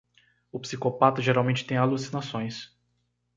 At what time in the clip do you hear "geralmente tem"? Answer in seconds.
1.21-1.77